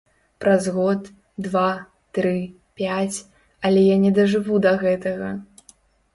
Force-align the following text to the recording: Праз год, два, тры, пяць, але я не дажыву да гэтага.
Праз 0.43 0.69
год, 0.77 1.01
два, 1.47 1.65
тры, 2.19 2.31
пяць, 2.81 3.19
але 3.71 3.85
я 3.95 4.01
не 4.09 4.15
дажыву 4.19 4.55
да 4.67 4.71
гэтага. 4.87 5.31